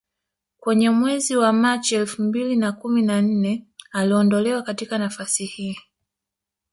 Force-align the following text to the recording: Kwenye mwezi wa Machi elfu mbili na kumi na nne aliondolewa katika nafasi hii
Kwenye 0.57 0.89
mwezi 0.89 1.35
wa 1.37 1.53
Machi 1.53 1.95
elfu 1.95 2.21
mbili 2.21 2.55
na 2.55 2.71
kumi 2.71 3.01
na 3.01 3.21
nne 3.21 3.67
aliondolewa 3.91 4.61
katika 4.61 4.97
nafasi 4.97 5.45
hii 5.45 5.77